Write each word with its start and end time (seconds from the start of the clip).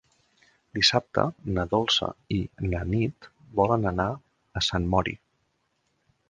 Dissabte 0.77 1.25
na 1.57 1.65
Dolça 1.73 2.09
i 2.37 2.39
na 2.71 2.79
Nit 2.95 3.29
volen 3.61 3.87
anar 3.93 4.09
a 4.15 4.65
Sant 4.71 4.91
Mori. 4.97 5.15